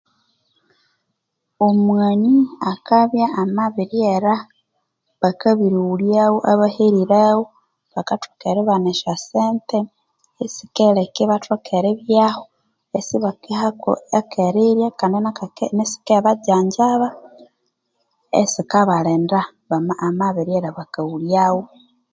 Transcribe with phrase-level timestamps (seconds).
[1.67, 2.33] Omwano
[2.71, 4.33] akaba amabiryera
[5.21, 7.43] bakabirighulyaghu abaherireghu
[7.93, 9.77] bakathoka eribana eshosente
[10.43, 12.43] esikireka Ibathoka eribyaho
[12.91, 13.91] nesikibajajaba
[19.71, 21.63] bakabirighulyaghu